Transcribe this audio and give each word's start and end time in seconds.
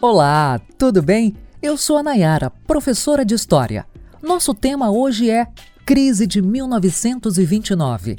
Olá, 0.00 0.60
tudo 0.78 1.02
bem? 1.02 1.34
Eu 1.60 1.76
sou 1.76 1.96
a 1.96 2.04
Nayara, 2.04 2.50
professora 2.68 3.24
de 3.24 3.34
História. 3.34 3.84
Nosso 4.22 4.54
tema 4.54 4.92
hoje 4.92 5.28
é 5.28 5.48
Crise 5.84 6.24
de 6.24 6.40
1929. 6.40 8.14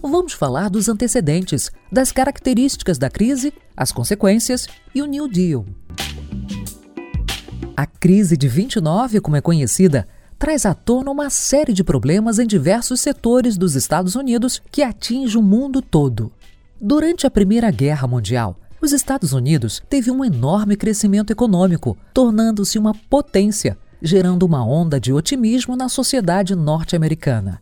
Vamos 0.00 0.34
falar 0.34 0.70
dos 0.70 0.88
antecedentes, 0.88 1.72
das 1.90 2.12
características 2.12 2.96
da 2.96 3.10
crise, 3.10 3.52
as 3.76 3.90
consequências 3.90 4.68
e 4.94 5.02
o 5.02 5.06
New 5.06 5.26
Deal. 5.26 5.66
A 7.76 7.86
crise 7.86 8.36
de 8.36 8.46
29, 8.46 9.20
como 9.20 9.34
é 9.36 9.40
conhecida, 9.40 10.06
traz 10.38 10.64
à 10.64 10.74
tona 10.74 11.10
uma 11.10 11.28
série 11.28 11.72
de 11.72 11.82
problemas 11.82 12.38
em 12.38 12.46
diversos 12.46 13.00
setores 13.00 13.58
dos 13.58 13.74
Estados 13.74 14.14
Unidos 14.14 14.62
que 14.70 14.80
atinge 14.80 15.36
o 15.36 15.42
mundo 15.42 15.82
todo. 15.82 16.30
Durante 16.80 17.26
a 17.26 17.30
Primeira 17.30 17.72
Guerra 17.72 18.06
Mundial, 18.06 18.60
os 18.86 18.92
Estados 18.92 19.32
Unidos 19.32 19.82
teve 19.90 20.12
um 20.12 20.24
enorme 20.24 20.76
crescimento 20.76 21.32
econômico, 21.32 21.98
tornando-se 22.14 22.78
uma 22.78 22.94
potência, 22.94 23.76
gerando 24.00 24.44
uma 24.44 24.64
onda 24.64 25.00
de 25.00 25.12
otimismo 25.12 25.74
na 25.74 25.88
sociedade 25.88 26.54
norte-americana. 26.54 27.60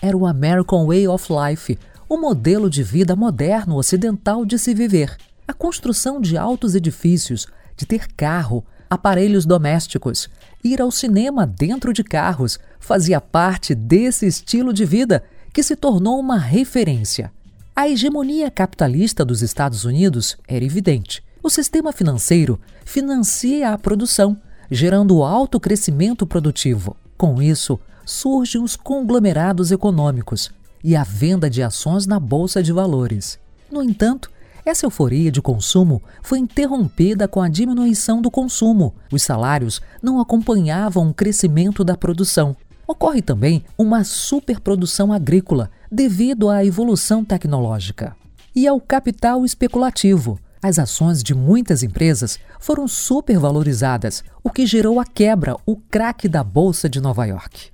Era 0.00 0.14
o 0.14 0.26
American 0.26 0.86
Way 0.86 1.08
of 1.08 1.26
Life, 1.32 1.78
o 2.06 2.18
modelo 2.18 2.68
de 2.68 2.82
vida 2.82 3.16
moderno 3.16 3.76
ocidental 3.76 4.44
de 4.44 4.58
se 4.58 4.74
viver. 4.74 5.16
A 5.46 5.54
construção 5.54 6.20
de 6.20 6.36
altos 6.36 6.74
edifícios, 6.74 7.46
de 7.74 7.86
ter 7.86 8.06
carro, 8.14 8.62
aparelhos 8.90 9.46
domésticos, 9.46 10.28
ir 10.62 10.82
ao 10.82 10.90
cinema 10.90 11.46
dentro 11.46 11.94
de 11.94 12.04
carros 12.04 12.58
fazia 12.78 13.22
parte 13.22 13.74
desse 13.74 14.26
estilo 14.26 14.74
de 14.74 14.84
vida 14.84 15.24
que 15.50 15.62
se 15.62 15.74
tornou 15.74 16.20
uma 16.20 16.36
referência. 16.36 17.32
A 17.78 17.88
hegemonia 17.88 18.50
capitalista 18.50 19.24
dos 19.24 19.40
Estados 19.40 19.84
Unidos 19.84 20.36
era 20.48 20.64
evidente. 20.64 21.22
O 21.40 21.48
sistema 21.48 21.92
financeiro 21.92 22.60
financia 22.84 23.70
a 23.70 23.78
produção, 23.78 24.36
gerando 24.68 25.22
alto 25.22 25.60
crescimento 25.60 26.26
produtivo. 26.26 26.96
Com 27.16 27.40
isso, 27.40 27.78
surgem 28.04 28.60
os 28.60 28.74
conglomerados 28.74 29.70
econômicos 29.70 30.50
e 30.82 30.96
a 30.96 31.04
venda 31.04 31.48
de 31.48 31.62
ações 31.62 32.04
na 32.04 32.18
bolsa 32.18 32.60
de 32.60 32.72
valores. 32.72 33.38
No 33.70 33.80
entanto, 33.80 34.28
essa 34.66 34.84
euforia 34.84 35.30
de 35.30 35.40
consumo 35.40 36.02
foi 36.20 36.40
interrompida 36.40 37.28
com 37.28 37.40
a 37.40 37.48
diminuição 37.48 38.20
do 38.20 38.28
consumo. 38.28 38.92
Os 39.12 39.22
salários 39.22 39.80
não 40.02 40.18
acompanhavam 40.18 41.08
o 41.08 41.14
crescimento 41.14 41.84
da 41.84 41.96
produção. 41.96 42.56
Ocorre 42.88 43.22
também 43.22 43.64
uma 43.78 44.02
superprodução 44.02 45.12
agrícola 45.12 45.70
devido 45.90 46.48
à 46.48 46.64
evolução 46.64 47.24
tecnológica. 47.24 48.16
E 48.54 48.66
ao 48.66 48.80
capital 48.80 49.44
especulativo. 49.44 50.38
As 50.60 50.78
ações 50.78 51.22
de 51.22 51.34
muitas 51.34 51.82
empresas 51.82 52.38
foram 52.58 52.88
supervalorizadas, 52.88 54.24
o 54.42 54.50
que 54.50 54.66
gerou 54.66 54.98
a 54.98 55.04
quebra, 55.04 55.56
o 55.64 55.76
craque 55.76 56.28
da 56.28 56.42
Bolsa 56.42 56.88
de 56.88 57.00
Nova 57.00 57.24
York. 57.26 57.70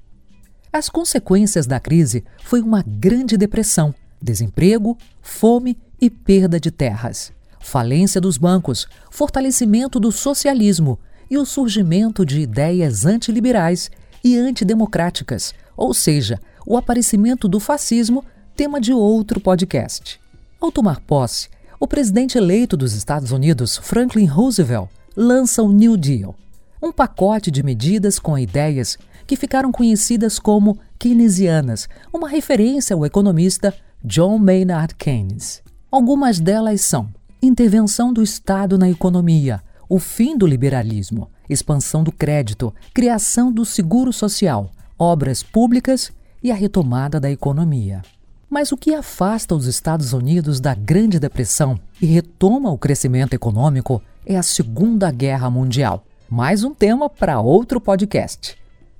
As 0.70 0.88
consequências 0.88 1.66
da 1.66 1.80
crise 1.80 2.24
foi 2.42 2.60
uma 2.60 2.84
grande 2.86 3.36
depressão, 3.36 3.94
desemprego, 4.20 4.98
fome 5.22 5.78
e 6.00 6.10
perda 6.10 6.60
de 6.60 6.70
terras, 6.70 7.32
falência 7.60 8.20
dos 8.20 8.36
bancos, 8.36 8.86
fortalecimento 9.10 9.98
do 9.98 10.12
socialismo 10.12 10.98
e 11.30 11.38
o 11.38 11.46
surgimento 11.46 12.26
de 12.26 12.40
ideias 12.40 13.06
antiliberais 13.06 13.90
e 14.22 14.36
antidemocráticas, 14.36 15.54
ou 15.76 15.94
seja, 15.94 16.40
o 16.66 16.76
aparecimento 16.76 17.48
do 17.48 17.60
fascismo, 17.60 18.24
tema 18.56 18.80
de 18.80 18.92
outro 18.92 19.40
podcast. 19.40 20.20
Ao 20.60 20.72
tomar 20.72 21.00
posse, 21.00 21.48
o 21.78 21.86
presidente 21.86 22.38
eleito 22.38 22.76
dos 22.76 22.94
Estados 22.94 23.32
Unidos, 23.32 23.76
Franklin 23.76 24.26
Roosevelt, 24.26 24.88
lança 25.16 25.62
o 25.62 25.72
New 25.72 25.96
Deal, 25.96 26.34
um 26.82 26.92
pacote 26.92 27.50
de 27.50 27.62
medidas 27.62 28.18
com 28.18 28.38
ideias 28.38 28.98
que 29.26 29.36
ficaram 29.36 29.72
conhecidas 29.72 30.38
como 30.38 30.78
keynesianas, 30.98 31.88
uma 32.12 32.28
referência 32.28 32.94
ao 32.94 33.04
economista 33.04 33.74
John 34.02 34.38
Maynard 34.38 34.94
Keynes. 34.94 35.62
Algumas 35.90 36.40
delas 36.40 36.80
são 36.80 37.08
intervenção 37.42 38.12
do 38.12 38.22
Estado 38.22 38.78
na 38.78 38.88
economia, 38.88 39.62
o 39.88 39.98
fim 39.98 40.36
do 40.36 40.46
liberalismo, 40.46 41.30
expansão 41.48 42.02
do 42.02 42.10
crédito, 42.10 42.74
criação 42.92 43.52
do 43.52 43.64
seguro 43.64 44.12
social, 44.12 44.70
obras 44.98 45.42
públicas 45.42 46.10
e 46.44 46.52
a 46.52 46.54
retomada 46.54 47.18
da 47.18 47.30
economia. 47.30 48.02
Mas 48.50 48.70
o 48.70 48.76
que 48.76 48.94
afasta 48.94 49.54
os 49.54 49.66
Estados 49.66 50.12
Unidos 50.12 50.60
da 50.60 50.74
Grande 50.74 51.18
Depressão 51.18 51.80
e 52.00 52.04
retoma 52.04 52.70
o 52.70 52.76
crescimento 52.76 53.32
econômico 53.32 54.02
é 54.26 54.36
a 54.36 54.42
Segunda 54.42 55.10
Guerra 55.10 55.48
Mundial. 55.48 56.04
Mais 56.28 56.62
um 56.62 56.74
tema 56.74 57.08
para 57.08 57.40
outro 57.40 57.80
podcast. 57.80 58.58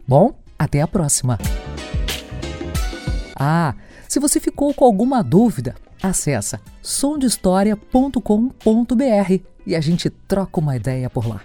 Bom, 0.08 0.32
até 0.58 0.80
a 0.80 0.88
próxima. 0.88 1.38
Ah, 3.38 3.74
se 4.08 4.18
você 4.18 4.40
ficou 4.40 4.72
com 4.72 4.86
alguma 4.86 5.22
dúvida, 5.22 5.74
acessa 6.02 6.58
sondehistoria.com.br 6.80 9.42
e 9.66 9.76
a 9.76 9.80
gente 9.80 10.08
troca 10.08 10.60
uma 10.60 10.76
ideia 10.76 11.10
por 11.10 11.26
lá. 11.26 11.42